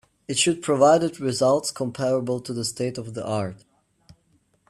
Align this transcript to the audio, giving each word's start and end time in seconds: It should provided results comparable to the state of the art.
It 0.27 0.39
should 0.39 0.63
provided 0.63 1.19
results 1.19 1.69
comparable 1.69 2.39
to 2.39 2.53
the 2.53 2.65
state 2.65 2.97
of 2.97 3.13
the 3.13 3.23
art. 3.23 3.63